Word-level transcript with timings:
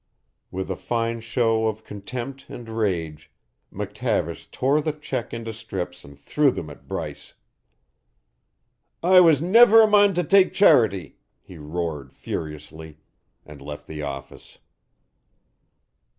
With 0.49 0.71
a 0.71 0.75
fine 0.75 1.19
show 1.21 1.67
of 1.67 1.83
contempt 1.83 2.45
and 2.49 2.67
rage, 2.67 3.31
McTavish 3.71 4.49
tore 4.49 4.81
the 4.81 4.93
check 4.93 5.31
into 5.31 5.53
strips 5.53 6.03
and 6.03 6.17
threw 6.17 6.49
them 6.49 6.71
at 6.71 6.87
Bryce. 6.87 7.35
"I 9.03 9.19
was 9.21 9.43
never 9.43 9.83
a 9.83 9.87
mon 9.87 10.15
to 10.15 10.23
take 10.23 10.53
charity," 10.53 11.17
he 11.39 11.59
roared 11.59 12.13
furiously, 12.13 12.97
and 13.45 13.61
left 13.61 13.85
the 13.85 14.01
office. 14.01 14.57